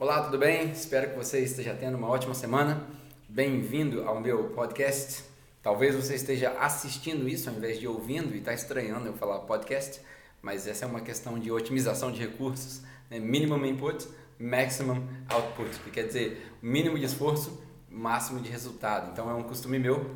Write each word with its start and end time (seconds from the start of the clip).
Olá, 0.00 0.22
tudo 0.22 0.38
bem? 0.38 0.70
Espero 0.70 1.10
que 1.10 1.16
você 1.16 1.40
esteja 1.40 1.74
tendo 1.74 1.98
uma 1.98 2.06
ótima 2.06 2.32
semana. 2.32 2.86
Bem-vindo 3.28 4.04
ao 4.04 4.20
meu 4.20 4.50
podcast. 4.50 5.24
Talvez 5.60 5.92
você 5.92 6.14
esteja 6.14 6.50
assistindo 6.52 7.28
isso 7.28 7.50
ao 7.50 7.56
invés 7.56 7.80
de 7.80 7.88
ouvindo 7.88 8.32
e 8.32 8.38
está 8.38 8.54
estranhando 8.54 9.08
eu 9.08 9.14
falar 9.14 9.40
podcast, 9.40 10.00
mas 10.40 10.68
essa 10.68 10.84
é 10.84 10.88
uma 10.88 11.00
questão 11.00 11.36
de 11.36 11.50
otimização 11.50 12.12
de 12.12 12.20
recursos, 12.20 12.80
né? 13.10 13.18
minimum 13.18 13.66
input, 13.66 14.06
maximum 14.38 15.04
output, 15.28 15.76
que 15.80 15.90
quer 15.90 16.06
dizer 16.06 16.48
mínimo 16.62 16.96
de 16.96 17.04
esforço, 17.04 17.60
máximo 17.90 18.38
de 18.38 18.48
resultado. 18.48 19.10
Então 19.10 19.28
é 19.28 19.34
um 19.34 19.42
costume 19.42 19.80
meu 19.80 20.14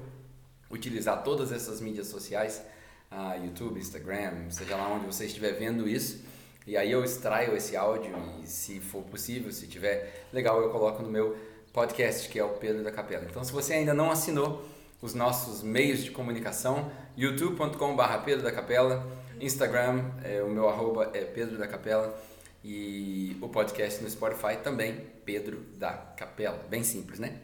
utilizar 0.71 1.25
todas 1.25 1.51
essas 1.51 1.81
mídias 1.81 2.07
sociais, 2.07 2.63
uh, 3.11 3.45
YouTube, 3.45 3.81
Instagram, 3.81 4.49
seja 4.49 4.77
lá 4.77 4.87
onde 4.87 5.07
você 5.07 5.27
estiver 5.27 5.59
vendo 5.59 5.89
isso, 5.89 6.25
e 6.67 6.77
aí 6.77 6.93
eu 6.93 7.05
extraio 7.05 7.57
esse 7.57 7.77
áudio 7.77 8.13
e 8.43 8.47
se 8.47 8.81
for 8.81 9.03
possível, 9.03 9.51
se 9.51 9.67
tiver 9.67 10.27
legal, 10.33 10.61
eu 10.63 10.71
coloco 10.71 11.03
no 11.03 11.09
meu 11.09 11.37
podcast, 11.73 12.29
que 12.29 12.39
é 12.39 12.45
o 12.45 12.51
Pedro 12.51 12.85
da 12.85 12.93
Capela. 12.93 13.25
Então 13.29 13.43
se 13.43 13.53
você 13.53 13.75
ainda 13.75 13.93
não 13.93 14.11
assinou 14.11 14.65
os 15.01 15.15
nossos 15.15 15.63
meios 15.63 16.05
de 16.05 16.13
comunicação, 16.13 16.91
youtube.com.br 17.17 18.25
Pedro 18.25 18.45
da 18.45 18.53
Capela, 18.53 19.05
Instagram, 19.41 20.05
é, 20.23 20.41
o 20.43 20.49
meu 20.49 20.69
arroba 20.69 21.11
é 21.13 21.25
Pedro 21.25 21.59
da 21.59 21.67
Capela 21.67 22.17
e 22.65 23.37
o 23.41 23.49
podcast 23.49 24.01
no 24.01 24.09
Spotify 24.09 24.57
também, 24.63 25.05
Pedro 25.25 25.59
da 25.77 25.93
Capela. 25.93 26.65
Bem 26.71 26.85
simples, 26.85 27.19
né? 27.19 27.41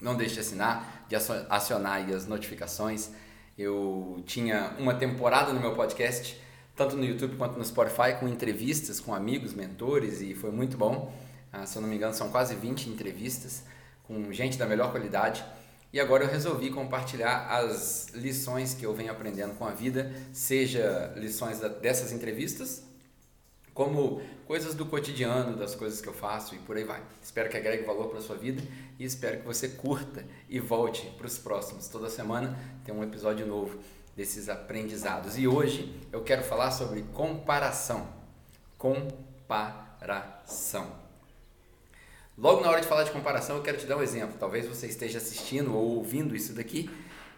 Não 0.00 0.14
deixe 0.14 0.34
de 0.34 0.40
assinar, 0.40 1.04
de 1.08 1.16
acionar 1.16 2.08
as 2.14 2.26
notificações. 2.26 3.10
Eu 3.58 4.22
tinha 4.24 4.76
uma 4.78 4.94
temporada 4.94 5.52
no 5.52 5.58
meu 5.58 5.74
podcast 5.74 6.40
tanto 6.76 6.94
no 6.94 7.04
YouTube 7.04 7.36
quanto 7.36 7.58
no 7.58 7.64
Spotify, 7.64 8.18
com 8.20 8.28
entrevistas 8.28 9.00
com 9.00 9.14
amigos, 9.14 9.54
mentores, 9.54 10.20
e 10.20 10.34
foi 10.34 10.50
muito 10.50 10.76
bom. 10.76 11.12
Ah, 11.50 11.64
se 11.64 11.78
eu 11.78 11.82
não 11.82 11.88
me 11.88 11.96
engano, 11.96 12.12
são 12.12 12.28
quase 12.28 12.54
20 12.54 12.90
entrevistas 12.90 13.64
com 14.04 14.30
gente 14.30 14.58
da 14.58 14.66
melhor 14.66 14.90
qualidade. 14.90 15.42
E 15.92 15.98
agora 15.98 16.24
eu 16.24 16.28
resolvi 16.28 16.70
compartilhar 16.70 17.46
as 17.48 18.08
lições 18.12 18.74
que 18.74 18.84
eu 18.84 18.94
venho 18.94 19.10
aprendendo 19.10 19.54
com 19.54 19.64
a 19.64 19.70
vida, 19.70 20.12
seja 20.32 21.14
lições 21.16 21.58
dessas 21.80 22.12
entrevistas, 22.12 22.82
como 23.72 24.20
coisas 24.46 24.74
do 24.74 24.84
cotidiano, 24.84 25.56
das 25.56 25.74
coisas 25.74 26.00
que 26.00 26.08
eu 26.08 26.12
faço 26.12 26.54
e 26.54 26.58
por 26.58 26.76
aí 26.76 26.84
vai. 26.84 27.02
Espero 27.22 27.48
que 27.48 27.56
agregue 27.56 27.84
valor 27.84 28.08
para 28.08 28.18
a 28.18 28.22
sua 28.22 28.36
vida 28.36 28.62
e 28.98 29.04
espero 29.04 29.38
que 29.38 29.46
você 29.46 29.68
curta 29.68 30.24
e 30.48 30.60
volte 30.60 31.06
para 31.16 31.26
os 31.26 31.38
próximos. 31.38 31.88
Toda 31.88 32.10
semana 32.10 32.58
tem 32.84 32.94
um 32.94 33.02
episódio 33.02 33.46
novo 33.46 33.78
desses 34.16 34.48
aprendizados. 34.48 35.36
E 35.36 35.46
hoje 35.46 35.94
eu 36.10 36.22
quero 36.22 36.42
falar 36.42 36.70
sobre 36.70 37.02
comparação. 37.12 38.08
Comparação. 38.78 40.06
Logo 42.36 42.62
na 42.62 42.70
hora 42.70 42.80
de 42.80 42.86
falar 42.86 43.04
de 43.04 43.10
comparação, 43.10 43.56
eu 43.56 43.62
quero 43.62 43.76
te 43.76 43.86
dar 43.86 43.98
um 43.98 44.02
exemplo. 44.02 44.36
Talvez 44.38 44.66
você 44.66 44.86
esteja 44.86 45.18
assistindo 45.18 45.74
ou 45.74 45.96
ouvindo 45.96 46.34
isso 46.34 46.54
daqui 46.54 46.90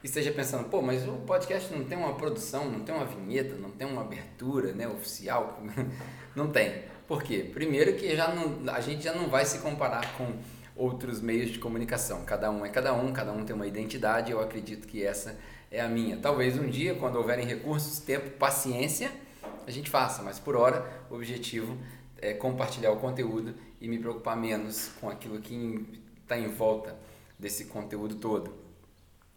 e 0.02 0.06
esteja 0.06 0.32
pensando, 0.32 0.68
pô, 0.68 0.80
mas 0.80 1.06
o 1.06 1.12
podcast 1.18 1.72
não 1.72 1.84
tem 1.84 1.98
uma 1.98 2.14
produção, 2.14 2.70
não 2.70 2.80
tem 2.80 2.94
uma 2.94 3.04
vinheta, 3.04 3.56
não 3.56 3.70
tem 3.70 3.86
uma 3.86 4.02
abertura 4.02 4.72
né, 4.72 4.86
oficial. 4.88 5.60
não 6.34 6.48
tem. 6.48 6.84
Por 7.06 7.22
quê? 7.22 7.50
Primeiro 7.52 7.94
que 7.94 8.14
já 8.14 8.32
não, 8.34 8.72
a 8.72 8.80
gente 8.80 9.02
já 9.02 9.14
não 9.14 9.28
vai 9.28 9.44
se 9.44 9.58
comparar 9.58 10.16
com 10.16 10.36
outros 10.76 11.20
meios 11.20 11.50
de 11.50 11.58
comunicação. 11.58 12.24
Cada 12.24 12.50
um 12.50 12.64
é 12.64 12.68
cada 12.68 12.92
um, 12.92 13.12
cada 13.12 13.32
um 13.32 13.44
tem 13.44 13.54
uma 13.54 13.66
identidade. 13.66 14.30
Eu 14.30 14.40
acredito 14.40 14.86
que 14.86 15.04
essa 15.04 15.36
é 15.70 15.80
a 15.80 15.88
minha. 15.88 16.16
Talvez 16.16 16.58
um 16.58 16.68
dia, 16.68 16.94
quando 16.94 17.16
houverem 17.16 17.46
recursos, 17.46 17.98
tempo, 18.00 18.30
paciência, 18.30 19.10
a 19.66 19.70
gente 19.70 19.90
faça, 19.90 20.22
mas 20.22 20.38
por 20.38 20.56
hora 20.56 20.84
o 21.10 21.14
objetivo 21.14 21.76
é 22.20 22.32
compartilhar 22.34 22.90
o 22.90 22.96
conteúdo 22.96 23.54
e 23.80 23.86
me 23.86 23.98
preocupar 23.98 24.36
menos 24.36 24.90
com 25.00 25.08
aquilo 25.08 25.40
que 25.40 25.86
está 26.22 26.38
em 26.38 26.48
volta 26.48 26.96
desse 27.38 27.66
conteúdo 27.66 28.16
todo. 28.16 28.52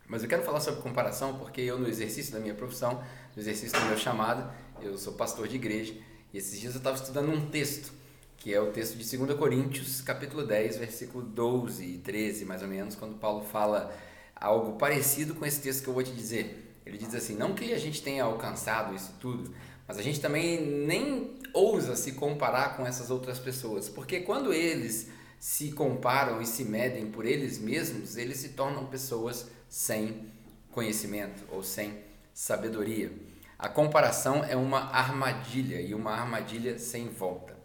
Mas 0.07 0.23
eu 0.23 0.29
quero 0.29 0.43
falar 0.43 0.59
sobre 0.59 0.81
comparação 0.81 1.37
porque 1.37 1.61
eu, 1.61 1.80
no 1.80 1.87
exercício 1.87 2.33
da 2.33 2.39
minha 2.39 2.53
profissão, 2.53 3.03
no 3.36 3.41
exercício 3.41 3.80
do 3.80 3.86
meu 3.86 3.97
chamado, 3.97 4.52
eu 4.81 4.97
sou 4.97 5.14
pastor 5.14 5.47
de 5.47 5.55
igreja 5.55 5.93
e 6.33 6.37
esses 6.37 6.59
dias 6.59 6.73
eu 6.73 6.80
estava 6.80 6.97
estudando 6.97 7.30
um 7.31 7.49
texto, 7.49 7.93
que 8.37 8.53
é 8.53 8.59
o 8.59 8.71
texto 8.71 8.97
de 8.97 9.17
2 9.17 9.37
Coríntios, 9.37 10.02
capítulo 10.02 10.45
10, 10.45 10.77
versículo 10.77 11.23
12 11.23 11.86
e 11.86 11.97
13, 11.99 12.45
mais 12.45 12.61
ou 12.61 12.67
menos, 12.67 12.95
quando 12.95 13.17
Paulo 13.20 13.43
fala 13.43 13.93
algo 14.41 14.73
parecido 14.73 15.35
com 15.35 15.45
esse 15.45 15.61
texto 15.61 15.83
que 15.83 15.87
eu 15.87 15.93
vou 15.93 16.02
te 16.02 16.11
dizer. 16.11 16.81
Ele 16.83 16.97
diz 16.97 17.13
assim: 17.13 17.35
não 17.35 17.53
que 17.53 17.71
a 17.71 17.77
gente 17.77 18.02
tenha 18.02 18.23
alcançado 18.23 18.95
isso 18.95 19.13
tudo, 19.19 19.53
mas 19.87 19.99
a 19.99 20.02
gente 20.02 20.19
também 20.19 20.59
nem 20.59 21.39
ousa 21.53 21.95
se 21.95 22.13
comparar 22.13 22.75
com 22.75 22.85
essas 22.85 23.11
outras 23.11 23.37
pessoas, 23.37 23.87
porque 23.87 24.21
quando 24.21 24.52
eles 24.52 25.09
se 25.39 25.71
comparam 25.71 26.41
e 26.41 26.45
se 26.45 26.65
medem 26.65 27.11
por 27.11 27.25
eles 27.25 27.59
mesmos, 27.59 28.17
eles 28.17 28.37
se 28.37 28.49
tornam 28.49 28.85
pessoas 28.87 29.47
sem 29.69 30.27
conhecimento 30.71 31.43
ou 31.52 31.63
sem 31.63 31.99
sabedoria. 32.33 33.11
A 33.58 33.69
comparação 33.69 34.43
é 34.43 34.55
uma 34.55 34.91
armadilha 34.91 35.79
e 35.81 35.93
uma 35.93 36.11
armadilha 36.11 36.79
sem 36.79 37.09
volta. 37.09 37.55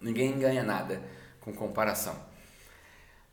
Ninguém 0.00 0.38
ganha 0.38 0.62
nada 0.62 1.02
com 1.40 1.52
comparação 1.52 2.29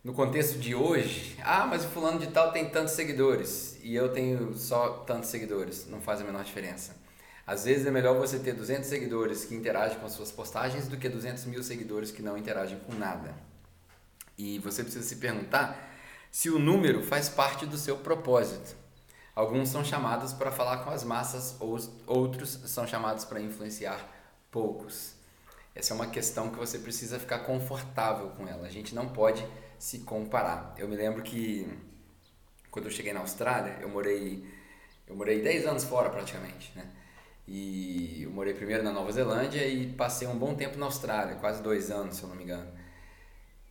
no 0.07 0.13
contexto 0.13 0.57
de 0.57 0.73
hoje, 0.73 1.35
ah, 1.43 1.65
mas 1.65 1.83
o 1.83 1.89
fulano 1.89 2.17
de 2.17 2.27
tal 2.27 2.53
tem 2.53 2.69
tantos 2.69 2.93
seguidores 2.93 3.77
e 3.83 3.93
eu 3.93 4.07
tenho 4.07 4.55
só 4.55 4.99
tantos 4.99 5.29
seguidores, 5.29 5.85
não 5.89 5.99
faz 5.99 6.21
a 6.21 6.23
menor 6.23 6.45
diferença. 6.45 6.95
Às 7.45 7.65
vezes 7.65 7.85
é 7.85 7.91
melhor 7.91 8.17
você 8.17 8.39
ter 8.39 8.53
200 8.53 8.87
seguidores 8.87 9.43
que 9.43 9.53
interagem 9.53 9.99
com 9.99 10.05
as 10.05 10.13
suas 10.13 10.31
postagens 10.31 10.87
do 10.87 10.95
que 10.95 11.09
200 11.09 11.43
mil 11.43 11.61
seguidores 11.61 12.09
que 12.09 12.21
não 12.21 12.37
interagem 12.37 12.79
com 12.79 12.93
nada. 12.93 13.35
E 14.37 14.59
você 14.59 14.81
precisa 14.81 15.03
se 15.03 15.17
perguntar 15.17 15.77
se 16.31 16.49
o 16.49 16.57
número 16.57 17.03
faz 17.03 17.27
parte 17.27 17.65
do 17.65 17.77
seu 17.77 17.97
propósito. 17.97 18.77
Alguns 19.35 19.67
são 19.67 19.83
chamados 19.83 20.31
para 20.31 20.51
falar 20.51 20.85
com 20.85 20.89
as 20.89 21.03
massas, 21.03 21.57
outros 22.05 22.61
são 22.65 22.87
chamados 22.87 23.25
para 23.25 23.41
influenciar 23.41 23.99
poucos. 24.49 25.15
Essa 25.75 25.93
é 25.93 25.95
uma 25.95 26.07
questão 26.07 26.49
que 26.49 26.57
você 26.57 26.79
precisa 26.79 27.19
ficar 27.19 27.39
confortável 27.39 28.29
com 28.29 28.47
ela. 28.47 28.65
A 28.65 28.71
gente 28.71 28.95
não 28.95 29.09
pode 29.09 29.45
se 29.79 29.99
comparar. 29.99 30.73
Eu 30.77 30.87
me 30.87 30.95
lembro 30.95 31.21
que 31.21 31.67
quando 32.71 32.85
eu 32.85 32.91
cheguei 32.91 33.13
na 33.13 33.19
Austrália, 33.19 33.77
eu 33.81 33.89
morei 33.89 34.43
eu 35.07 35.15
morei 35.15 35.41
10 35.41 35.65
anos 35.65 35.83
fora 35.85 36.09
praticamente, 36.09 36.71
né? 36.75 36.85
E 37.47 38.23
eu 38.23 38.29
morei 38.29 38.53
primeiro 38.53 38.83
na 38.83 38.91
Nova 38.91 39.09
Zelândia 39.11 39.65
e 39.65 39.87
passei 39.93 40.27
um 40.27 40.37
bom 40.37 40.53
tempo 40.53 40.77
na 40.77 40.85
Austrália, 40.85 41.35
quase 41.35 41.63
dois 41.63 41.89
anos, 41.89 42.17
se 42.17 42.23
eu 42.23 42.29
não 42.29 42.35
me 42.35 42.43
engano. 42.43 42.67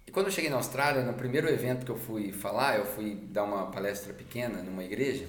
E 0.07 0.11
quando 0.11 0.27
eu 0.27 0.33
cheguei 0.33 0.49
na 0.49 0.57
Austrália, 0.57 1.03
no 1.03 1.13
primeiro 1.13 1.47
evento 1.49 1.85
que 1.85 1.91
eu 1.91 1.99
fui 1.99 2.33
falar, 2.33 2.79
eu 2.79 2.87
fui 2.87 3.15
dar 3.15 3.45
uma 3.45 3.71
palestra 3.71 4.15
pequena 4.15 4.63
numa 4.63 4.83
igreja 4.83 5.29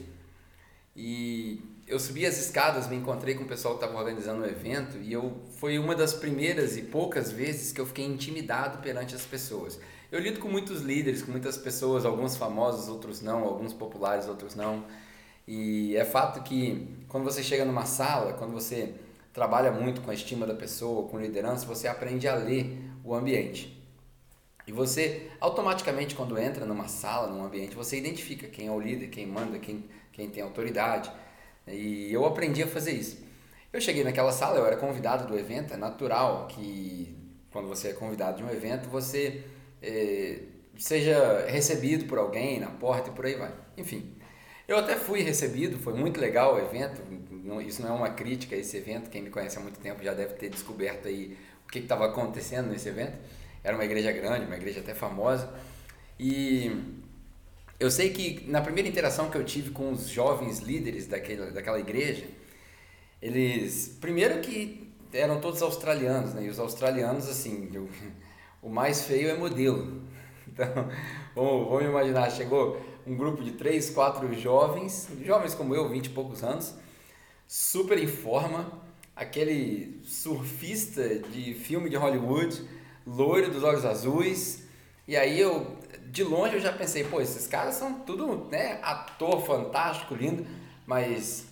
e 0.95 1.61
eu 1.85 1.99
subi 1.99 2.25
as 2.25 2.37
escadas, 2.37 2.87
me 2.87 2.95
encontrei 2.95 3.35
com 3.35 3.43
o 3.43 3.47
pessoal 3.47 3.77
que 3.77 3.83
estava 3.83 3.99
organizando 3.99 4.43
o 4.43 4.45
evento 4.45 4.97
e 4.97 5.11
eu 5.11 5.41
foi 5.57 5.77
uma 5.77 5.93
das 5.93 6.13
primeiras 6.13 6.77
e 6.77 6.83
poucas 6.83 7.31
vezes 7.31 7.71
que 7.73 7.81
eu 7.81 7.85
fiquei 7.85 8.05
intimidado 8.05 8.79
perante 8.79 9.13
as 9.13 9.25
pessoas. 9.25 9.79
Eu 10.09 10.21
lido 10.21 10.39
com 10.39 10.47
muitos 10.47 10.81
líderes, 10.81 11.21
com 11.21 11.31
muitas 11.31 11.57
pessoas, 11.57 12.05
alguns 12.05 12.37
famosos, 12.37 12.87
outros 12.87 13.21
não, 13.21 13.43
alguns 13.43 13.73
populares, 13.73 14.25
outros 14.25 14.55
não. 14.55 14.85
E 15.45 15.97
é 15.97 16.05
fato 16.05 16.41
que 16.43 16.87
quando 17.09 17.25
você 17.25 17.43
chega 17.43 17.65
numa 17.65 17.85
sala, 17.85 18.31
quando 18.33 18.53
você 18.53 18.93
trabalha 19.33 19.69
muito 19.69 19.99
com 19.99 20.09
a 20.09 20.13
estima 20.13 20.47
da 20.47 20.53
pessoa, 20.53 21.09
com 21.09 21.19
liderança, 21.19 21.65
você 21.65 21.89
aprende 21.89 22.25
a 22.25 22.35
ler 22.35 22.79
o 23.03 23.13
ambiente. 23.13 23.77
E 24.65 24.71
você, 24.71 25.29
automaticamente, 25.41 26.15
quando 26.15 26.37
entra 26.37 26.65
numa 26.65 26.87
sala, 26.87 27.27
num 27.27 27.43
ambiente, 27.43 27.75
você 27.75 27.97
identifica 27.97 28.47
quem 28.47 28.67
é 28.67 28.71
o 28.71 28.79
líder, 28.79 29.07
quem 29.07 29.27
manda, 29.27 29.59
quem, 29.59 29.89
quem 30.13 30.29
tem 30.29 30.41
autoridade. 30.41 31.11
E 31.67 32.13
eu 32.13 32.25
aprendi 32.25 32.63
a 32.63 32.67
fazer 32.67 32.93
isso. 32.93 33.25
Eu 33.73 33.81
cheguei 33.81 34.05
naquela 34.05 34.31
sala, 34.31 34.57
eu 34.57 34.65
era 34.65 34.77
convidado 34.77 35.27
do 35.27 35.37
evento, 35.37 35.73
é 35.73 35.77
natural 35.77 36.47
que 36.47 37.13
quando 37.51 37.67
você 37.67 37.89
é 37.89 37.93
convidado 37.93 38.37
de 38.37 38.43
um 38.43 38.49
evento, 38.49 38.89
você 38.89 39.43
é, 39.81 40.39
seja 40.77 41.45
recebido 41.47 42.05
por 42.05 42.17
alguém 42.17 42.59
na 42.59 42.67
porta 42.67 43.09
e 43.09 43.13
por 43.13 43.25
aí 43.25 43.35
vai. 43.35 43.53
Enfim, 43.77 44.15
eu 44.67 44.77
até 44.77 44.95
fui 44.95 45.21
recebido, 45.21 45.77
foi 45.79 45.93
muito 45.93 46.19
legal 46.19 46.55
o 46.55 46.59
evento. 46.59 47.01
isso 47.65 47.81
não 47.81 47.89
é 47.89 47.93
uma 47.93 48.09
crítica 48.09 48.55
a 48.55 48.59
esse 48.59 48.75
evento. 48.77 49.09
Quem 49.09 49.21
me 49.21 49.29
conhece 49.29 49.57
há 49.57 49.61
muito 49.61 49.79
tempo 49.79 50.03
já 50.03 50.13
deve 50.13 50.33
ter 50.33 50.49
descoberto 50.49 51.07
aí 51.07 51.37
o 51.65 51.71
que 51.71 51.79
estava 51.79 52.05
acontecendo 52.05 52.69
nesse 52.69 52.89
evento. 52.89 53.17
Era 53.63 53.75
uma 53.75 53.85
igreja 53.85 54.11
grande, 54.11 54.45
uma 54.45 54.55
igreja 54.55 54.81
até 54.81 54.93
famosa. 54.93 55.53
E 56.19 56.71
eu 57.79 57.91
sei 57.91 58.09
que 58.09 58.49
na 58.49 58.61
primeira 58.61 58.89
interação 58.89 59.29
que 59.29 59.37
eu 59.37 59.43
tive 59.43 59.71
com 59.71 59.91
os 59.91 60.09
jovens 60.09 60.59
líderes 60.59 61.07
daquela, 61.07 61.51
daquela 61.51 61.79
igreja, 61.79 62.25
eles, 63.21 63.97
primeiro 64.01 64.39
que 64.41 64.91
eram 65.13 65.39
todos 65.39 65.61
australianos, 65.61 66.33
né? 66.33 66.43
E 66.43 66.49
os 66.49 66.59
australianos, 66.59 67.29
assim, 67.29 67.69
eu, 67.73 67.87
o 68.61 68.69
mais 68.69 69.03
feio 69.03 69.29
é 69.29 69.35
modelo. 69.35 70.05
Então, 70.49 70.89
vamos, 71.35 71.83
imaginar, 71.83 72.31
chegou 72.31 72.81
um 73.05 73.15
grupo 73.15 73.43
de 73.43 73.51
três, 73.51 73.91
quatro 73.91 74.33
jovens, 74.33 75.07
jovens 75.23 75.53
como 75.53 75.75
eu, 75.75 75.87
vinte 75.87 76.07
e 76.07 76.09
poucos 76.09 76.43
anos, 76.43 76.73
super 77.47 78.01
em 78.01 78.07
forma, 78.07 78.71
aquele 79.15 80.01
surfista 80.03 81.19
de 81.19 81.53
filme 81.53 81.91
de 81.91 81.95
Hollywood, 81.95 82.67
loiro 83.05 83.51
dos 83.51 83.61
olhos 83.61 83.85
azuis. 83.85 84.63
E 85.07 85.15
aí 85.15 85.39
eu, 85.39 85.77
de 86.07 86.23
longe 86.23 86.55
eu 86.55 86.59
já 86.59 86.73
pensei, 86.73 87.03
pô, 87.03 87.21
esses 87.21 87.45
caras 87.45 87.75
são 87.75 87.99
tudo, 87.99 88.47
né, 88.49 88.79
ator 88.81 89.45
fantástico, 89.45 90.15
lindo, 90.15 90.43
mas 90.87 91.45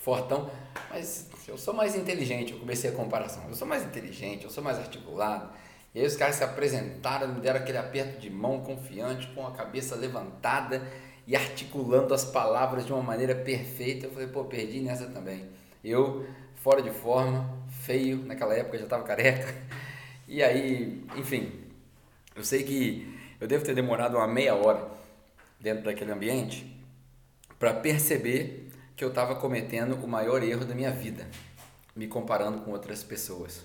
fortão, 0.00 0.50
mas 0.90 1.28
eu 1.46 1.56
sou 1.56 1.72
mais 1.72 1.94
inteligente, 1.94 2.52
eu 2.52 2.58
comecei 2.58 2.90
a 2.90 2.92
comparação. 2.92 3.44
Eu 3.48 3.54
sou 3.54 3.66
mais 3.66 3.84
inteligente, 3.84 4.44
eu 4.44 4.50
sou 4.50 4.62
mais 4.62 4.78
articulado. 4.78 5.50
E 5.98 6.00
aí 6.00 6.06
os 6.06 6.14
caras 6.14 6.36
se 6.36 6.44
apresentaram, 6.44 7.26
me 7.34 7.40
deram 7.40 7.58
aquele 7.58 7.76
aperto 7.76 8.20
de 8.20 8.30
mão 8.30 8.60
confiante, 8.60 9.26
com 9.34 9.44
a 9.44 9.50
cabeça 9.50 9.96
levantada 9.96 10.80
e 11.26 11.34
articulando 11.34 12.14
as 12.14 12.24
palavras 12.24 12.86
de 12.86 12.92
uma 12.92 13.02
maneira 13.02 13.34
perfeita. 13.34 14.06
Eu 14.06 14.12
falei, 14.12 14.28
pô, 14.28 14.44
perdi 14.44 14.78
nessa 14.78 15.06
também. 15.06 15.50
Eu, 15.82 16.24
fora 16.54 16.80
de 16.80 16.92
forma, 16.92 17.52
feio, 17.82 18.24
naquela 18.24 18.54
época 18.54 18.78
já 18.78 18.84
estava 18.84 19.02
careca. 19.02 19.52
E 20.28 20.42
aí, 20.42 21.02
enfim, 21.16 21.50
eu 22.36 22.44
sei 22.44 22.62
que 22.62 23.18
eu 23.40 23.48
devo 23.48 23.64
ter 23.64 23.74
demorado 23.74 24.18
uma 24.18 24.28
meia 24.28 24.54
hora 24.54 24.86
dentro 25.58 25.84
daquele 25.84 26.12
ambiente 26.12 26.78
para 27.58 27.72
perceber 27.72 28.70
que 28.94 29.02
eu 29.02 29.08
estava 29.08 29.34
cometendo 29.36 29.94
o 29.94 30.06
maior 30.06 30.42
erro 30.42 30.66
da 30.66 30.74
minha 30.74 30.90
vida, 30.90 31.26
me 31.96 32.06
comparando 32.06 32.60
com 32.60 32.72
outras 32.72 33.02
pessoas. 33.02 33.64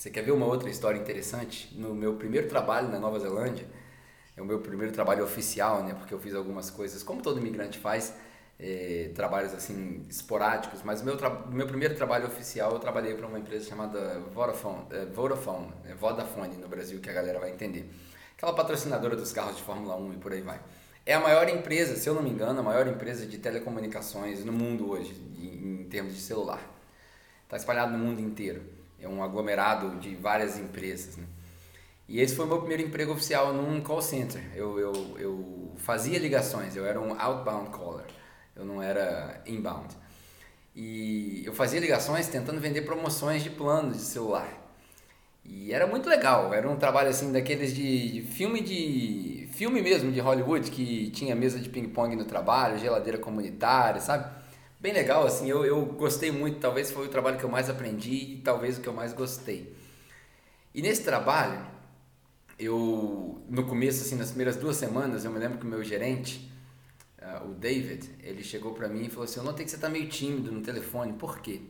Você 0.00 0.08
quer 0.08 0.22
ver 0.22 0.30
uma 0.30 0.46
outra 0.46 0.70
história 0.70 0.98
interessante? 0.98 1.68
No 1.76 1.94
meu 1.94 2.14
primeiro 2.14 2.48
trabalho 2.48 2.88
na 2.88 2.98
Nova 2.98 3.18
Zelândia, 3.18 3.66
é 4.34 4.40
o 4.40 4.46
meu 4.46 4.58
primeiro 4.60 4.94
trabalho 4.94 5.22
oficial, 5.22 5.84
né? 5.84 5.92
Porque 5.92 6.14
eu 6.14 6.18
fiz 6.18 6.34
algumas 6.34 6.70
coisas, 6.70 7.02
como 7.02 7.20
todo 7.20 7.38
imigrante 7.38 7.78
faz, 7.78 8.14
é, 8.58 9.10
trabalhos 9.14 9.52
assim 9.52 10.06
esporádicos. 10.08 10.82
Mas 10.82 11.02
o 11.02 11.04
meu, 11.04 11.18
meu 11.50 11.66
primeiro 11.66 11.94
trabalho 11.94 12.26
oficial 12.28 12.72
eu 12.72 12.78
trabalhei 12.78 13.12
para 13.14 13.26
uma 13.26 13.38
empresa 13.38 13.68
chamada 13.68 14.20
Vodafone, 14.32 14.86
é, 14.90 15.04
Vodafone, 15.04 15.70
é, 15.84 15.94
Vodafone 15.94 16.56
no 16.56 16.66
Brasil, 16.66 16.98
que 16.98 17.10
a 17.10 17.12
galera 17.12 17.38
vai 17.38 17.50
entender. 17.50 17.86
Aquela 18.38 18.54
patrocinadora 18.54 19.14
dos 19.14 19.34
carros 19.34 19.58
de 19.58 19.62
Fórmula 19.62 19.96
1 19.96 20.14
e 20.14 20.16
por 20.16 20.32
aí 20.32 20.40
vai. 20.40 20.62
É 21.04 21.12
a 21.12 21.20
maior 21.20 21.46
empresa, 21.50 21.94
se 21.96 22.08
eu 22.08 22.14
não 22.14 22.22
me 22.22 22.30
engano, 22.30 22.58
a 22.58 22.62
maior 22.62 22.86
empresa 22.86 23.26
de 23.26 23.36
telecomunicações 23.36 24.46
no 24.46 24.52
mundo 24.52 24.90
hoje, 24.90 25.14
em, 25.36 25.82
em 25.82 25.84
termos 25.90 26.14
de 26.14 26.22
celular. 26.22 26.62
Está 27.44 27.58
espalhado 27.58 27.92
no 27.92 27.98
mundo 27.98 28.18
inteiro 28.22 28.79
é 29.00 29.08
um 29.08 29.22
aglomerado 29.22 29.98
de 29.98 30.14
várias 30.14 30.58
empresas. 30.58 31.16
Né? 31.16 31.24
E 32.08 32.20
esse 32.20 32.34
foi 32.34 32.44
o 32.44 32.48
meu 32.48 32.58
primeiro 32.58 32.82
emprego 32.82 33.12
oficial 33.12 33.52
num 33.52 33.80
call 33.80 34.02
center. 34.02 34.42
Eu, 34.54 34.78
eu, 34.78 34.92
eu 35.18 35.72
fazia 35.76 36.18
ligações, 36.18 36.76
eu 36.76 36.84
era 36.84 37.00
um 37.00 37.18
outbound 37.18 37.70
caller, 37.70 38.06
eu 38.56 38.64
não 38.64 38.82
era 38.82 39.42
inbound. 39.46 39.96
E 40.74 41.42
eu 41.44 41.52
fazia 41.52 41.80
ligações 41.80 42.26
tentando 42.26 42.60
vender 42.60 42.82
promoções 42.82 43.42
de 43.42 43.50
planos 43.50 43.96
de 43.96 44.02
celular. 44.02 44.48
E 45.44 45.72
era 45.72 45.86
muito 45.86 46.08
legal, 46.08 46.52
era 46.52 46.68
um 46.68 46.76
trabalho 46.76 47.08
assim 47.08 47.32
daqueles 47.32 47.74
de, 47.74 48.12
de 48.12 48.22
filme 48.22 48.60
de 48.60 49.48
filme 49.52 49.82
mesmo 49.82 50.12
de 50.12 50.20
Hollywood 50.20 50.70
que 50.70 51.10
tinha 51.10 51.34
mesa 51.34 51.58
de 51.58 51.68
ping 51.68 51.88
pong 51.88 52.14
no 52.14 52.24
trabalho, 52.24 52.78
geladeira 52.78 53.18
comunitária, 53.18 54.00
sabe? 54.00 54.39
Bem 54.80 54.92
legal, 54.92 55.26
assim, 55.26 55.48
eu, 55.48 55.64
eu 55.64 55.84
gostei 55.84 56.32
muito, 56.32 56.58
talvez 56.58 56.90
foi 56.90 57.06
o 57.06 57.10
trabalho 57.10 57.38
que 57.38 57.44
eu 57.44 57.50
mais 57.50 57.68
aprendi 57.68 58.14
e 58.14 58.40
talvez 58.42 58.78
o 58.78 58.80
que 58.80 58.88
eu 58.88 58.94
mais 58.94 59.12
gostei. 59.12 59.76
E 60.74 60.80
nesse 60.80 61.04
trabalho, 61.04 61.66
eu, 62.58 63.44
no 63.48 63.66
começo, 63.66 64.02
assim, 64.02 64.16
nas 64.16 64.28
primeiras 64.28 64.56
duas 64.56 64.76
semanas, 64.76 65.24
eu 65.24 65.30
me 65.30 65.38
lembro 65.38 65.58
que 65.58 65.66
o 65.66 65.68
meu 65.68 65.84
gerente, 65.84 66.50
uh, 67.20 67.50
o 67.50 67.54
David, 67.54 68.08
ele 68.22 68.42
chegou 68.42 68.72
para 68.72 68.88
mim 68.88 69.06
e 69.06 69.10
falou 69.10 69.24
assim, 69.24 69.40
eu 69.40 69.44
notei 69.44 69.64
que 69.64 69.70
você 69.70 69.78
tá 69.78 69.88
meio 69.88 70.08
tímido 70.08 70.50
no 70.50 70.62
telefone, 70.62 71.12
por 71.12 71.40
quê? 71.40 71.60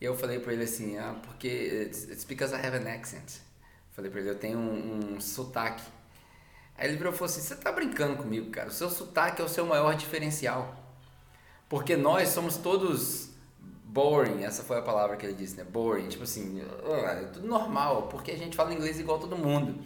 Eu 0.00 0.14
falei 0.14 0.38
para 0.38 0.52
ele 0.52 0.64
assim, 0.64 0.98
ah, 0.98 1.18
porque 1.22 1.48
it's, 1.48 2.04
it's, 2.04 2.24
because 2.24 2.54
I 2.54 2.58
have 2.58 2.76
an 2.76 2.90
accent. 2.92 3.40
Falei 3.92 4.10
para 4.10 4.20
ele, 4.20 4.30
eu 4.30 4.38
tenho 4.38 4.58
um, 4.58 5.14
um 5.14 5.20
sotaque. 5.20 5.84
Aí 6.76 6.88
ele 6.88 6.96
virou 6.96 7.12
e 7.12 7.16
falou 7.16 7.30
assim, 7.30 7.40
você 7.40 7.54
tá 7.54 7.72
brincando 7.72 8.16
comigo, 8.16 8.50
cara, 8.50 8.68
o 8.68 8.72
seu 8.72 8.90
sotaque 8.90 9.40
é 9.40 9.44
o 9.44 9.48
seu 9.48 9.64
maior 9.64 9.94
diferencial. 9.94 10.83
Porque 11.68 11.96
nós 11.96 12.28
somos 12.28 12.56
todos 12.56 13.30
boring, 13.84 14.42
essa 14.42 14.64
foi 14.64 14.78
a 14.78 14.82
palavra 14.82 15.16
que 15.16 15.24
ele 15.24 15.34
disse, 15.34 15.56
né? 15.56 15.64
Boring, 15.64 16.08
tipo 16.08 16.24
assim, 16.24 16.60
ah, 16.84 17.10
é 17.12 17.24
tudo 17.26 17.46
normal, 17.46 18.08
porque 18.10 18.32
a 18.32 18.36
gente 18.36 18.56
fala 18.56 18.74
inglês 18.74 18.98
igual 18.98 19.20
todo 19.20 19.36
mundo. 19.36 19.76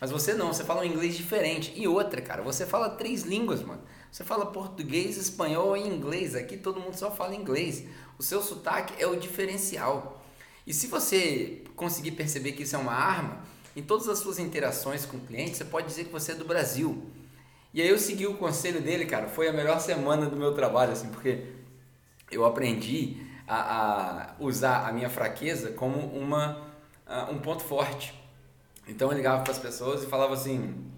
Mas 0.00 0.10
você 0.10 0.34
não, 0.34 0.52
você 0.52 0.62
fala 0.62 0.82
um 0.82 0.84
inglês 0.84 1.16
diferente. 1.16 1.72
E 1.74 1.88
outra, 1.88 2.20
cara, 2.20 2.42
você 2.42 2.66
fala 2.66 2.90
três 2.90 3.22
línguas, 3.22 3.62
mano. 3.62 3.80
Você 4.12 4.22
fala 4.22 4.44
português, 4.44 5.16
espanhol 5.16 5.76
e 5.76 5.80
inglês. 5.80 6.34
Aqui 6.34 6.58
todo 6.58 6.78
mundo 6.78 6.94
só 6.94 7.10
fala 7.10 7.34
inglês. 7.34 7.84
O 8.18 8.22
seu 8.22 8.42
sotaque 8.42 9.02
é 9.02 9.06
o 9.06 9.16
diferencial. 9.16 10.22
E 10.66 10.74
se 10.74 10.88
você 10.88 11.62
conseguir 11.74 12.10
perceber 12.12 12.52
que 12.52 12.64
isso 12.64 12.76
é 12.76 12.78
uma 12.78 12.92
arma, 12.92 13.42
em 13.74 13.82
todas 13.82 14.08
as 14.08 14.18
suas 14.18 14.38
interações 14.38 15.06
com 15.06 15.16
o 15.16 15.20
cliente, 15.20 15.56
você 15.56 15.64
pode 15.64 15.86
dizer 15.86 16.04
que 16.04 16.12
você 16.12 16.32
é 16.32 16.34
do 16.34 16.44
Brasil. 16.44 17.02
E 17.74 17.82
aí 17.82 17.88
eu 17.88 17.98
segui 17.98 18.26
o 18.26 18.34
conselho 18.34 18.80
dele, 18.80 19.04
cara. 19.04 19.26
Foi 19.26 19.48
a 19.48 19.52
melhor 19.52 19.80
semana 19.80 20.26
do 20.26 20.36
meu 20.36 20.54
trabalho, 20.54 20.92
assim, 20.92 21.08
porque 21.08 21.44
eu 22.30 22.44
aprendi 22.44 23.16
a, 23.46 23.56
a 23.56 24.34
usar 24.38 24.88
a 24.88 24.92
minha 24.92 25.10
fraqueza 25.10 25.72
como 25.72 25.98
uma, 25.98 26.68
um 27.30 27.38
ponto 27.40 27.64
forte. 27.64 28.14
Então 28.86 29.10
eu 29.10 29.16
ligava 29.16 29.42
para 29.42 29.52
as 29.52 29.58
pessoas 29.58 30.04
e 30.04 30.06
falava 30.06 30.34
assim, 30.34 30.88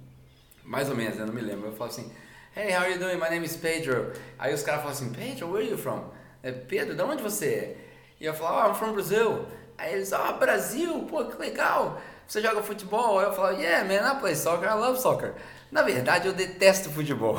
mais 0.62 0.90
ou 0.90 0.94
menos, 0.94 1.19
eu 1.19 1.26
não 1.26 1.32
me 1.32 1.40
lembro. 1.40 1.67
Eu 1.67 1.73
falava 1.73 1.93
assim, 1.93 2.12
Hey, 2.55 2.73
how 2.73 2.84
are 2.84 2.90
you 2.90 2.99
doing? 2.99 3.17
My 3.17 3.29
name 3.29 3.44
is 3.44 3.56
Pedro. 3.56 4.12
Aí 4.38 4.55
os 4.55 4.62
caras 4.62 4.81
falavam 4.82 4.90
assim, 4.90 5.12
Pedro, 5.12 5.50
where 5.50 5.62
are 5.62 5.70
you 5.70 5.76
from? 5.76 6.11
É, 6.43 6.52
Pedro, 6.52 6.94
de 6.94 7.02
onde 7.02 7.22
você 7.22 7.46
é? 7.46 7.76
E 8.19 8.25
eu 8.25 8.32
falava, 8.32 8.67
oh, 8.67 8.70
I'm 8.70 8.75
from 8.75 8.93
Brazil. 8.93 9.46
Aí 9.76 9.93
eles, 9.93 10.11
ah, 10.12 10.32
oh, 10.34 10.38
Brasil, 10.38 11.06
pô, 11.08 11.25
que 11.26 11.38
legal. 11.38 12.00
Você 12.26 12.40
joga 12.40 12.62
futebol? 12.62 13.19
Aí 13.19 13.26
eu 13.26 13.32
falava, 13.34 13.61
yeah, 13.61 13.84
man, 13.84 14.11
I 14.11 14.19
play 14.20 14.34
soccer, 14.34 14.69
I 14.70 14.75
love 14.75 14.99
soccer. 14.99 15.34
Na 15.70 15.82
verdade, 15.82 16.28
eu 16.28 16.32
detesto 16.32 16.90
futebol. 16.90 17.36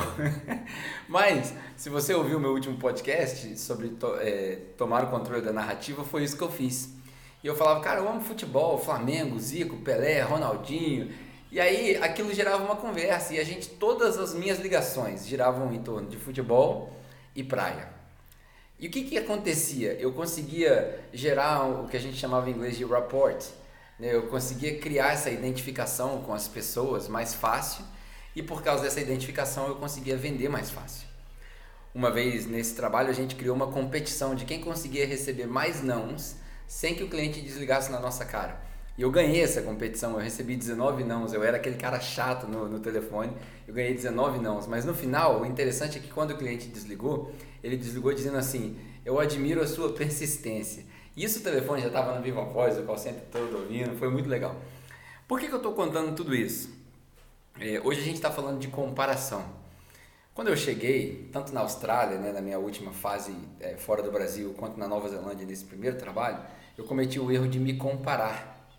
Mas, 1.08 1.54
se 1.76 1.88
você 1.88 2.12
ouviu 2.12 2.38
meu 2.38 2.52
último 2.52 2.76
podcast 2.76 3.58
sobre 3.58 3.88
to 3.88 4.16
é, 4.20 4.58
tomar 4.76 5.04
o 5.04 5.10
controle 5.10 5.40
da 5.40 5.52
narrativa, 5.52 6.04
foi 6.04 6.24
isso 6.24 6.36
que 6.36 6.42
eu 6.42 6.50
fiz. 6.50 6.90
E 7.42 7.46
eu 7.46 7.56
falava, 7.56 7.80
cara, 7.80 8.00
eu 8.00 8.08
amo 8.08 8.20
futebol, 8.20 8.78
Flamengo, 8.78 9.38
Zico, 9.38 9.78
Pelé, 9.78 10.20
Ronaldinho. 10.20 11.10
E 11.50 11.58
aí 11.58 11.96
aquilo 11.96 12.34
gerava 12.34 12.62
uma 12.62 12.76
conversa 12.76 13.32
e 13.32 13.38
a 13.38 13.44
gente, 13.44 13.68
todas 13.70 14.18
as 14.18 14.34
minhas 14.34 14.58
ligações 14.58 15.26
giravam 15.26 15.72
em 15.72 15.82
torno 15.82 16.08
de 16.08 16.18
futebol 16.18 16.92
e 17.34 17.42
praia. 17.42 17.88
E 18.78 18.88
o 18.88 18.90
que, 18.90 19.04
que 19.04 19.16
acontecia? 19.16 19.94
Eu 19.94 20.12
conseguia 20.12 21.00
gerar 21.12 21.64
o 21.64 21.88
que 21.88 21.96
a 21.96 22.00
gente 22.00 22.16
chamava 22.16 22.50
em 22.50 22.52
inglês 22.52 22.76
de 22.76 22.84
rapport. 22.84 23.42
Né? 23.98 24.14
Eu 24.14 24.28
conseguia 24.28 24.78
criar 24.78 25.14
essa 25.14 25.30
identificação 25.30 26.20
com 26.22 26.34
as 26.34 26.46
pessoas 26.46 27.08
mais 27.08 27.34
fácil 27.34 27.84
e 28.34 28.42
por 28.42 28.62
causa 28.62 28.82
dessa 28.82 29.00
identificação 29.00 29.68
eu 29.68 29.76
conseguia 29.76 30.16
vender 30.16 30.48
mais 30.48 30.70
fácil. 30.70 31.06
Uma 31.94 32.10
vez 32.10 32.46
nesse 32.46 32.74
trabalho 32.74 33.10
a 33.10 33.12
gente 33.12 33.34
criou 33.34 33.56
uma 33.56 33.68
competição 33.68 34.34
de 34.34 34.44
quem 34.44 34.60
conseguia 34.60 35.06
receber 35.06 35.46
mais 35.46 35.82
nãos 35.82 36.36
sem 36.66 36.94
que 36.94 37.02
o 37.02 37.08
cliente 37.08 37.40
desligasse 37.40 37.90
na 37.90 37.98
nossa 37.98 38.24
cara. 38.24 38.60
E 38.98 39.02
eu 39.02 39.10
ganhei 39.10 39.42
essa 39.42 39.62
competição, 39.62 40.14
eu 40.14 40.18
recebi 40.18 40.56
19 40.56 41.04
nãos, 41.04 41.32
eu 41.32 41.42
era 41.44 41.56
aquele 41.56 41.76
cara 41.76 42.00
chato 42.00 42.48
no, 42.48 42.68
no 42.68 42.80
telefone, 42.80 43.32
eu 43.66 43.72
ganhei 43.72 43.94
19 43.94 44.40
nãos. 44.40 44.66
Mas 44.66 44.84
no 44.84 44.92
final, 44.92 45.40
o 45.40 45.46
interessante 45.46 45.98
é 45.98 46.00
que 46.00 46.08
quando 46.08 46.32
o 46.32 46.36
cliente 46.36 46.66
desligou, 46.66 47.32
ele 47.62 47.76
desligou 47.76 48.12
dizendo 48.12 48.36
assim: 48.36 48.76
Eu 49.04 49.20
admiro 49.20 49.62
a 49.62 49.66
sua 49.68 49.92
persistência. 49.94 50.84
Isso 51.16 51.38
o 51.38 51.42
telefone 51.42 51.80
já 51.80 51.86
estava 51.88 52.14
no 52.14 52.22
Viva 52.22 52.44
Voz, 52.44 52.76
o 52.76 52.82
call 52.82 52.98
center 52.98 53.22
todo 53.30 53.56
ouvindo, 53.58 53.96
foi 53.96 54.10
muito 54.10 54.28
legal. 54.28 54.56
Por 55.28 55.38
que, 55.38 55.46
que 55.46 55.52
eu 55.52 55.58
estou 55.58 55.74
contando 55.74 56.14
tudo 56.14 56.34
isso? 56.34 56.77
É, 57.60 57.80
hoje 57.82 58.00
a 58.00 58.04
gente 58.04 58.14
está 58.14 58.30
falando 58.30 58.60
de 58.60 58.68
comparação. 58.68 59.44
Quando 60.32 60.46
eu 60.46 60.56
cheguei, 60.56 61.28
tanto 61.32 61.52
na 61.52 61.60
Austrália, 61.60 62.16
né, 62.16 62.30
na 62.30 62.40
minha 62.40 62.56
última 62.56 62.92
fase 62.92 63.34
é, 63.58 63.76
fora 63.76 64.00
do 64.00 64.12
Brasil, 64.12 64.54
quanto 64.56 64.78
na 64.78 64.86
Nova 64.86 65.08
Zelândia, 65.08 65.44
nesse 65.44 65.64
primeiro 65.64 65.98
trabalho, 65.98 66.38
eu 66.76 66.84
cometi 66.84 67.18
o 67.18 67.32
erro 67.32 67.48
de 67.48 67.58
me 67.58 67.76
comparar. 67.76 68.70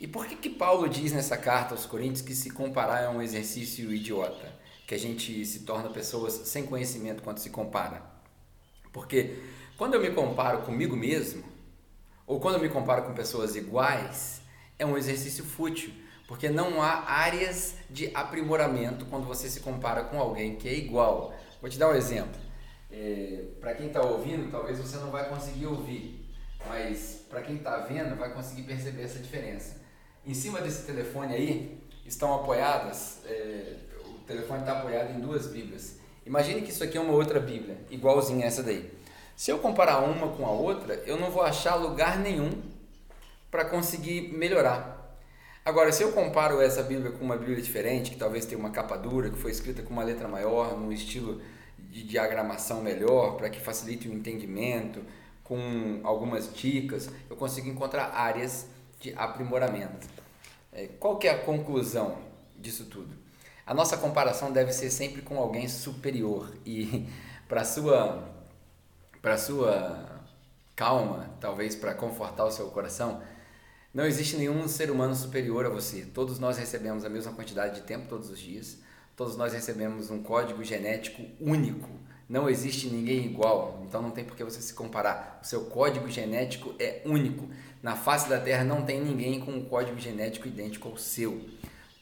E 0.00 0.08
por 0.08 0.26
que, 0.26 0.34
que 0.34 0.48
Paulo 0.48 0.88
diz 0.88 1.12
nessa 1.12 1.36
carta 1.36 1.74
aos 1.74 1.84
Coríntios 1.84 2.22
que 2.22 2.34
se 2.34 2.50
comparar 2.50 3.02
é 3.02 3.08
um 3.10 3.20
exercício 3.20 3.92
idiota? 3.92 4.50
Que 4.86 4.94
a 4.94 4.98
gente 4.98 5.44
se 5.44 5.60
torna 5.60 5.90
pessoas 5.90 6.32
sem 6.32 6.64
conhecimento 6.64 7.22
quando 7.22 7.36
se 7.36 7.50
compara? 7.50 8.02
Porque 8.94 9.42
quando 9.76 9.92
eu 9.92 10.00
me 10.00 10.10
comparo 10.10 10.62
comigo 10.62 10.96
mesmo, 10.96 11.44
ou 12.26 12.40
quando 12.40 12.54
eu 12.54 12.62
me 12.62 12.70
comparo 12.70 13.02
com 13.02 13.12
pessoas 13.12 13.56
iguais, 13.56 14.40
é 14.78 14.86
um 14.86 14.96
exercício 14.96 15.44
fútil 15.44 15.92
porque 16.26 16.48
não 16.48 16.82
há 16.82 17.08
áreas 17.08 17.74
de 17.88 18.10
aprimoramento 18.14 19.06
quando 19.06 19.26
você 19.26 19.48
se 19.48 19.60
compara 19.60 20.04
com 20.04 20.18
alguém 20.20 20.56
que 20.56 20.68
é 20.68 20.74
igual. 20.74 21.34
Vou 21.60 21.70
te 21.70 21.78
dar 21.78 21.90
um 21.90 21.94
exemplo. 21.94 22.40
É, 22.90 23.44
para 23.60 23.74
quem 23.74 23.88
está 23.88 24.02
ouvindo, 24.02 24.50
talvez 24.50 24.78
você 24.78 24.96
não 24.96 25.10
vai 25.10 25.28
conseguir 25.28 25.66
ouvir, 25.66 26.26
mas 26.66 27.24
para 27.28 27.42
quem 27.42 27.56
está 27.56 27.78
vendo, 27.78 28.16
vai 28.16 28.32
conseguir 28.32 28.62
perceber 28.62 29.02
essa 29.02 29.18
diferença. 29.18 29.80
Em 30.24 30.34
cima 30.34 30.60
desse 30.60 30.84
telefone 30.84 31.34
aí 31.34 31.80
estão 32.04 32.34
apoiadas, 32.34 33.20
é, 33.26 33.76
o 34.06 34.18
telefone 34.26 34.60
está 34.60 34.78
apoiado 34.78 35.10
em 35.16 35.20
duas 35.20 35.46
Bíblias. 35.48 35.96
Imagine 36.24 36.62
que 36.62 36.70
isso 36.70 36.82
aqui 36.82 36.98
é 36.98 37.00
uma 37.00 37.12
outra 37.12 37.38
Bíblia, 37.38 37.78
igualzinha 37.90 38.46
essa 38.46 38.62
daí. 38.62 38.90
Se 39.36 39.50
eu 39.50 39.58
comparar 39.58 40.00
uma 40.00 40.28
com 40.28 40.46
a 40.46 40.50
outra, 40.50 40.94
eu 41.06 41.16
não 41.18 41.30
vou 41.30 41.42
achar 41.42 41.74
lugar 41.74 42.18
nenhum 42.18 42.50
para 43.50 43.64
conseguir 43.64 44.32
melhorar. 44.32 45.05
Agora, 45.66 45.90
se 45.90 46.00
eu 46.00 46.12
comparo 46.12 46.60
essa 46.60 46.80
Bíblia 46.80 47.10
com 47.10 47.24
uma 47.24 47.36
Bíblia 47.36 47.60
diferente, 47.60 48.12
que 48.12 48.16
talvez 48.16 48.46
tenha 48.46 48.56
uma 48.56 48.70
capa 48.70 48.96
dura, 48.96 49.28
que 49.28 49.36
foi 49.36 49.50
escrita 49.50 49.82
com 49.82 49.92
uma 49.92 50.04
letra 50.04 50.28
maior, 50.28 50.78
num 50.78 50.92
estilo 50.92 51.42
de 51.76 52.04
diagramação 52.04 52.80
melhor, 52.80 53.36
para 53.36 53.50
que 53.50 53.58
facilite 53.58 54.08
o 54.08 54.12
entendimento, 54.12 55.02
com 55.42 55.98
algumas 56.04 56.54
dicas, 56.54 57.10
eu 57.28 57.34
consigo 57.34 57.68
encontrar 57.68 58.12
áreas 58.14 58.68
de 59.00 59.12
aprimoramento. 59.16 60.06
É, 60.72 60.86
qual 61.00 61.18
que 61.18 61.26
é 61.26 61.32
a 61.32 61.38
conclusão 61.38 62.16
disso 62.56 62.84
tudo? 62.84 63.16
A 63.66 63.74
nossa 63.74 63.96
comparação 63.96 64.52
deve 64.52 64.72
ser 64.72 64.88
sempre 64.88 65.20
com 65.20 65.36
alguém 65.36 65.66
superior 65.66 66.48
e 66.64 67.08
para 67.48 67.64
sua 67.64 68.22
para 69.20 69.36
sua 69.36 70.22
calma, 70.76 71.28
talvez 71.40 71.74
para 71.74 71.92
confortar 71.92 72.44
o 72.44 72.52
seu 72.52 72.68
coração, 72.68 73.20
não 73.96 74.04
existe 74.04 74.36
nenhum 74.36 74.68
ser 74.68 74.90
humano 74.90 75.14
superior 75.16 75.64
a 75.64 75.70
você. 75.70 76.02
Todos 76.02 76.38
nós 76.38 76.58
recebemos 76.58 77.02
a 77.02 77.08
mesma 77.08 77.32
quantidade 77.32 77.76
de 77.76 77.80
tempo 77.80 78.06
todos 78.06 78.28
os 78.28 78.38
dias. 78.38 78.76
Todos 79.16 79.38
nós 79.38 79.54
recebemos 79.54 80.10
um 80.10 80.22
código 80.22 80.62
genético 80.62 81.22
único. 81.40 81.88
Não 82.28 82.46
existe 82.46 82.88
ninguém 82.88 83.24
igual, 83.24 83.82
então 83.88 84.02
não 84.02 84.10
tem 84.10 84.22
por 84.22 84.36
que 84.36 84.44
você 84.44 84.60
se 84.60 84.74
comparar. 84.74 85.40
O 85.42 85.46
seu 85.46 85.64
código 85.64 86.10
genético 86.10 86.74
é 86.78 87.00
único. 87.06 87.48
Na 87.82 87.96
face 87.96 88.28
da 88.28 88.38
Terra 88.38 88.64
não 88.64 88.84
tem 88.84 89.00
ninguém 89.00 89.40
com 89.40 89.52
um 89.52 89.64
código 89.64 89.98
genético 89.98 90.46
idêntico 90.46 90.90
ao 90.90 90.98
seu. 90.98 91.48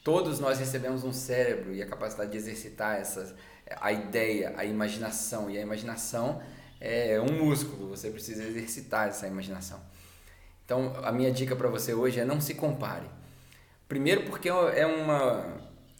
Todos 0.03 0.37
nós 0.37 0.59
recebemos 0.59 1.05
um 1.05 1.13
cérebro 1.13 1.73
e 1.73 1.81
a 1.81 1.87
capacidade 1.87 2.29
de 2.29 2.37
exercitar 2.37 2.97
essa, 2.97 3.33
a 3.79 3.93
ideia, 3.93 4.53
a 4.57 4.65
imaginação. 4.65 5.49
E 5.49 5.57
a 5.57 5.61
imaginação 5.61 6.41
é 6.81 7.21
um 7.21 7.45
músculo, 7.45 7.87
você 7.87 8.09
precisa 8.09 8.43
exercitar 8.43 9.07
essa 9.07 9.25
imaginação. 9.27 9.79
Então, 10.65 10.93
a 11.03 11.11
minha 11.11 11.31
dica 11.31 11.55
para 11.55 11.69
você 11.69 11.93
hoje 11.93 12.19
é 12.19 12.25
não 12.25 12.41
se 12.41 12.55
compare. 12.55 13.05
Primeiro, 13.87 14.23
porque 14.23 14.49
é, 14.49 14.85
uma, 14.85 15.45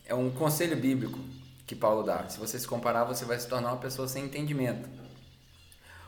é 0.05 0.15
um 0.15 0.31
conselho 0.31 0.75
bíblico 0.75 1.19
que 1.67 1.75
Paulo 1.75 2.01
dá. 2.01 2.27
Se 2.27 2.39
você 2.39 2.59
se 2.59 2.67
comparar, 2.67 3.03
você 3.03 3.25
vai 3.25 3.39
se 3.39 3.47
tornar 3.47 3.69
uma 3.69 3.79
pessoa 3.79 4.07
sem 4.07 4.25
entendimento. 4.25 4.89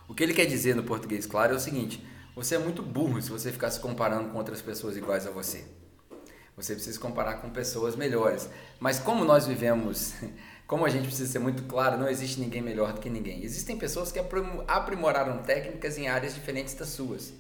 O 0.08 0.14
que 0.16 0.24
ele 0.24 0.34
quer 0.34 0.46
dizer 0.46 0.76
no 0.76 0.84
português 0.84 1.28
claro 1.28 1.54
é 1.54 1.58
o 1.58 1.60
seguinte: 1.60 2.04
você 2.36 2.56
é 2.56 2.60
muito 2.60 2.82
burro 2.82 3.22
se 3.22 3.30
você 3.30 3.52
ficar 3.52 3.70
se 3.70 3.80
comparando 3.80 4.30
com 4.30 4.38
outras 4.38 4.62
pessoas 4.62 4.98
iguais 4.98 5.28
a 5.28 5.32
você. 5.32 5.66
Você 6.56 6.74
precisa 6.74 6.94
se 6.94 7.00
comparar 7.00 7.36
com 7.36 7.52
pessoas 7.52 7.96
melhores. 7.96 8.50
Mas 8.80 8.98
como 9.00 9.24
nós 9.24 9.46
vivemos, 9.46 10.14
como 10.66 10.84
a 10.84 10.90
gente 10.90 11.06
precisa 11.06 11.32
ser 11.32 11.40
muito 11.40 11.64
claro, 11.64 12.00
não 12.00 12.10
existe 12.10 12.40
ninguém 12.40 12.64
melhor 12.64 12.94
do 12.94 13.00
que 13.00 13.10
ninguém. 13.10 13.44
Existem 13.44 13.78
pessoas 13.78 14.12
que 14.12 14.20
aprimoraram 14.68 15.44
técnicas 15.44 16.00
em 16.00 16.08
áreas 16.08 16.34
diferentes 16.34 16.74
das 16.74 16.90
suas. 16.90 17.32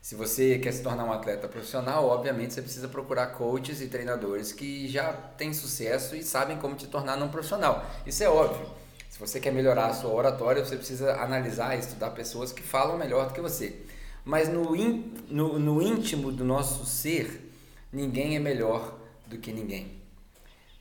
Se 0.00 0.14
você 0.14 0.58
quer 0.58 0.72
se 0.72 0.82
tornar 0.82 1.04
um 1.04 1.12
atleta 1.12 1.46
profissional, 1.46 2.06
obviamente 2.06 2.54
você 2.54 2.62
precisa 2.62 2.88
procurar 2.88 3.26
coaches 3.28 3.82
e 3.82 3.88
treinadores 3.88 4.50
que 4.50 4.88
já 4.88 5.12
têm 5.12 5.52
sucesso 5.52 6.16
e 6.16 6.22
sabem 6.22 6.56
como 6.56 6.74
te 6.74 6.86
tornar 6.86 7.22
um 7.22 7.28
profissional. 7.28 7.84
Isso 8.06 8.24
é 8.24 8.28
óbvio. 8.28 8.66
Se 9.10 9.18
você 9.18 9.38
quer 9.38 9.52
melhorar 9.52 9.86
a 9.86 9.94
sua 9.94 10.10
oratória, 10.10 10.64
você 10.64 10.76
precisa 10.76 11.16
analisar 11.16 11.76
e 11.76 11.80
estudar 11.80 12.10
pessoas 12.12 12.50
que 12.50 12.62
falam 12.62 12.96
melhor 12.96 13.28
do 13.28 13.34
que 13.34 13.42
você. 13.42 13.82
Mas 14.24 14.48
no, 14.48 14.74
in, 14.74 15.12
no, 15.28 15.58
no 15.58 15.82
íntimo 15.82 16.32
do 16.32 16.44
nosso 16.44 16.86
ser, 16.86 17.52
ninguém 17.92 18.36
é 18.36 18.38
melhor 18.38 18.98
do 19.26 19.36
que 19.36 19.52
ninguém. 19.52 20.00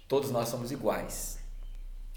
Todos 0.07 0.31
nós 0.31 0.47
somos 0.47 0.71
iguais. 0.71 1.39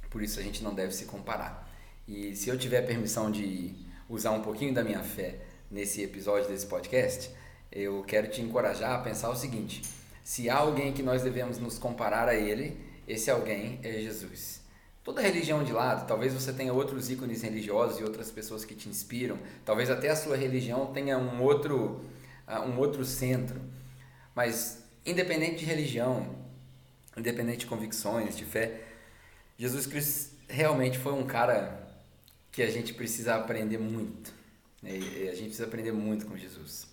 Por 0.09 0.23
isso 0.23 0.39
a 0.39 0.43
gente 0.43 0.63
não 0.63 0.73
deve 0.73 0.93
se 0.93 1.07
comparar. 1.07 1.69
E 2.07 2.37
se 2.37 2.49
eu 2.49 2.57
tiver 2.57 2.83
permissão 2.83 3.29
de 3.31 3.75
usar 4.09 4.31
um 4.31 4.43
pouquinho 4.43 4.73
da 4.73 4.85
minha 4.85 5.03
fé 5.03 5.52
nesse 5.73 6.03
episódio 6.03 6.49
desse 6.49 6.67
podcast, 6.67 7.31
eu 7.73 8.05
quero 8.05 8.29
te 8.29 8.43
encorajar 8.43 8.93
a 8.93 9.03
pensar 9.03 9.31
o 9.31 9.35
seguinte: 9.35 9.83
se 10.23 10.51
há 10.51 10.57
alguém 10.57 10.93
que 10.93 11.03
nós 11.03 11.23
devemos 11.23 11.59
nos 11.59 11.79
comparar 11.79 12.29
a 12.29 12.35
ele, 12.35 12.79
esse 13.09 13.31
alguém 13.31 13.81
é 13.83 13.93
Jesus. 13.95 14.61
Toda 15.03 15.21
religião 15.21 15.65
de 15.65 15.73
lado, 15.73 16.07
talvez 16.07 16.33
você 16.33 16.53
tenha 16.53 16.73
outros 16.73 17.11
ícones 17.11 17.43
religiosos 17.43 17.99
e 17.99 18.05
outras 18.05 18.31
pessoas 18.31 18.65
que 18.65 18.75
te 18.75 18.89
inspiram, 18.89 19.37
talvez 19.65 19.91
até 19.91 20.11
a 20.11 20.15
sua 20.15 20.37
religião 20.37 20.93
tenha 20.93 21.19
um 21.19 21.43
outro, 21.43 22.05
ah, 22.47 22.61
um 22.61 22.79
outro 22.79 23.05
centro, 23.05 23.61
mas 24.33 24.85
independente 25.05 25.57
de 25.57 25.65
religião, 25.65 26.37
independente 27.17 27.61
de 27.61 27.67
convicções, 27.67 28.37
de 28.37 28.45
fé, 28.45 28.81
Jesus 29.59 29.87
Cristo 29.87 30.37
realmente 30.49 30.99
foi 30.99 31.13
um 31.13 31.27
cara 31.27 31.83
que 32.53 32.63
a 32.63 32.71
gente 32.71 32.95
precisa 32.95 33.35
aprender 33.35 33.79
muito. 33.79 34.42
E 34.83 35.29
a 35.29 35.35
gente 35.35 35.45
precisa 35.45 35.65
aprender 35.65 35.93
muito 35.93 36.27
com 36.27 36.37
Jesus. 36.37 36.87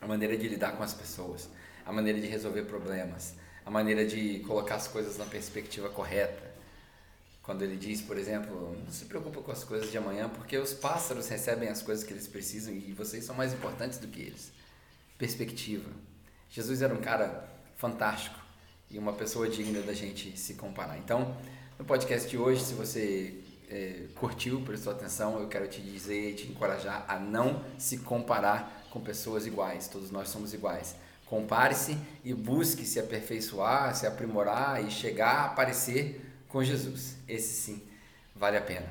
A 0.00 0.06
maneira 0.06 0.36
de 0.36 0.48
lidar 0.48 0.72
com 0.72 0.82
as 0.82 0.94
pessoas, 0.94 1.48
a 1.84 1.92
maneira 1.92 2.18
de 2.18 2.26
resolver 2.26 2.62
problemas, 2.62 3.34
a 3.64 3.70
maneira 3.70 4.06
de 4.06 4.40
colocar 4.40 4.76
as 4.76 4.88
coisas 4.88 5.18
na 5.18 5.26
perspectiva 5.26 5.88
correta. 5.90 6.50
Quando 7.42 7.62
ele 7.62 7.76
diz, 7.76 8.00
por 8.00 8.16
exemplo, 8.16 8.76
não 8.84 8.92
se 8.92 9.04
preocupa 9.04 9.42
com 9.42 9.50
as 9.50 9.64
coisas 9.64 9.90
de 9.90 9.98
amanhã, 9.98 10.28
porque 10.28 10.56
os 10.56 10.72
pássaros 10.72 11.28
recebem 11.28 11.68
as 11.68 11.82
coisas 11.82 12.04
que 12.04 12.12
eles 12.12 12.26
precisam 12.26 12.72
e 12.72 12.92
vocês 12.92 13.24
são 13.24 13.34
mais 13.34 13.52
importantes 13.52 13.98
do 13.98 14.06
que 14.08 14.20
eles. 14.20 14.52
Perspectiva. 15.18 15.90
Jesus 16.48 16.80
era 16.80 16.94
um 16.94 17.00
cara 17.00 17.48
fantástico 17.76 18.38
e 18.90 18.98
uma 18.98 19.12
pessoa 19.12 19.48
digna 19.48 19.80
da 19.82 19.92
gente 19.92 20.38
se 20.38 20.54
comparar. 20.54 20.98
Então, 20.98 21.36
no 21.78 21.84
podcast 21.84 22.28
de 22.28 22.38
hoje, 22.38 22.64
se 22.64 22.74
você 22.74 23.42
é, 23.70 24.06
curtiu, 24.16 24.60
prestou 24.62 24.92
atenção, 24.92 25.38
eu 25.38 25.46
quero 25.46 25.68
te 25.68 25.80
dizer 25.80 26.30
e 26.30 26.34
te 26.34 26.48
encorajar 26.50 27.04
a 27.06 27.18
não 27.18 27.64
se 27.78 27.98
comparar 27.98 28.84
com 28.90 29.00
pessoas 29.00 29.46
iguais. 29.46 29.88
Todos 29.88 30.10
nós 30.10 30.28
somos 30.28 30.52
iguais. 30.52 30.96
Compare-se 31.26 31.96
e 32.24 32.34
busque 32.34 32.84
se 32.84 32.98
aperfeiçoar, 32.98 33.94
se 33.94 34.06
aprimorar 34.06 34.84
e 34.84 34.90
chegar 34.90 35.44
a 35.44 35.48
parecer 35.50 36.20
com 36.48 36.62
Jesus. 36.64 37.16
Esse 37.28 37.54
sim 37.54 37.82
vale 38.34 38.56
a 38.56 38.60
pena. 38.60 38.86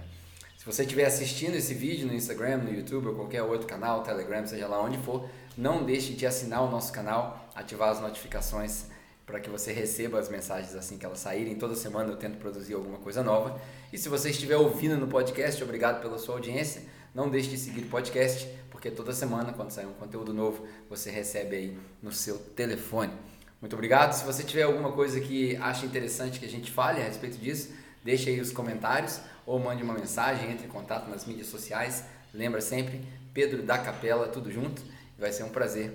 Se 0.58 0.66
você 0.66 0.84
estiver 0.84 1.06
assistindo 1.06 1.56
esse 1.56 1.74
vídeo 1.74 2.08
no 2.08 2.14
Instagram, 2.14 2.58
no 2.58 2.74
YouTube 2.74 3.08
ou 3.08 3.16
qualquer 3.16 3.44
outro 3.44 3.68
canal, 3.68 4.04
Telegram, 4.04 4.46
seja 4.48 4.68
lá 4.68 4.82
onde 4.82 4.98
for, 4.98 5.30
não 5.58 5.84
deixe 5.84 6.14
de 6.14 6.26
assinar 6.26 6.64
o 6.64 6.72
nosso 6.72 6.94
canal, 6.94 7.50
ativar 7.54 7.90
as 7.90 8.00
notificações 8.00 8.86
para 9.30 9.40
que 9.40 9.48
você 9.48 9.72
receba 9.72 10.18
as 10.18 10.28
mensagens 10.28 10.74
assim 10.74 10.98
que 10.98 11.06
elas 11.06 11.20
saírem. 11.20 11.54
Toda 11.54 11.76
semana 11.76 12.10
eu 12.12 12.18
tento 12.18 12.40
produzir 12.40 12.74
alguma 12.74 12.98
coisa 12.98 13.22
nova. 13.22 13.62
E 13.94 13.98
se 13.98 14.10
você 14.10 14.32
estiver 14.32 14.58
ouvindo 14.58 14.98
no 14.98 15.08
podcast, 15.08 15.64
obrigado 15.64 16.02
pela 16.02 16.18
sua 16.18 16.34
audiência. 16.34 16.82
Não 17.14 17.30
deixe 17.30 17.48
de 17.48 17.58
seguir 17.60 17.82
o 17.82 17.90
podcast, 17.90 18.50
porque 18.72 18.90
toda 18.90 19.14
semana, 19.14 19.54
quando 19.54 19.70
sair 19.70 19.86
um 19.86 19.94
conteúdo 19.94 20.34
novo, 20.34 20.66
você 20.90 21.12
recebe 21.12 21.56
aí 21.56 21.78
no 22.02 22.12
seu 22.12 22.40
telefone. 22.40 23.14
Muito 23.62 23.74
obrigado. 23.74 24.14
Se 24.14 24.26
você 24.26 24.42
tiver 24.42 24.64
alguma 24.64 24.92
coisa 24.94 25.22
que 25.22 25.56
acha 25.58 25.86
interessante 25.86 26.40
que 26.40 26.46
a 26.48 26.50
gente 26.50 26.72
fale 26.72 27.00
a 27.00 27.06
respeito 27.06 27.38
disso, 27.38 27.72
deixe 28.04 28.32
aí 28.32 28.42
os 28.42 28.52
comentários 28.52 29.22
ou 29.46 29.60
mande 29.60 29.84
uma 29.84 29.94
mensagem, 29.94 30.52
entre 30.52 30.66
em 30.66 30.70
contato 30.70 31.08
nas 31.08 31.28
mídias 31.28 31.48
sociais. 31.48 32.04
Lembra 32.34 32.62
sempre, 32.62 33.02
Pedro 33.32 33.62
da 33.62 33.78
Capela, 33.78 34.28
tudo 34.28 34.52
junto. 34.52 34.82
Vai 35.20 35.32
ser 35.32 35.44
um 35.44 35.50
prazer 35.50 35.94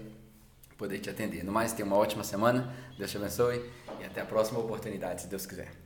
poder 0.84 0.98
te 0.98 1.08
atender. 1.08 1.42
No 1.42 1.50
mais, 1.50 1.72
tenha 1.72 1.86
uma 1.86 1.96
ótima 1.96 2.22
semana, 2.22 2.74
Deus 2.98 3.10
te 3.10 3.16
abençoe 3.16 3.70
e 4.00 4.04
até 4.04 4.20
a 4.20 4.26
próxima 4.26 4.60
oportunidade, 4.60 5.22
se 5.22 5.28
Deus 5.28 5.46
quiser. 5.46 5.83